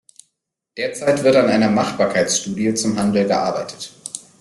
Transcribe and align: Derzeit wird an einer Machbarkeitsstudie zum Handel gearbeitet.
Derzeit 0.77 1.23
wird 1.23 1.35
an 1.35 1.47
einer 1.47 1.69
Machbarkeitsstudie 1.69 2.73
zum 2.73 2.97
Handel 2.97 3.27
gearbeitet. 3.27 3.91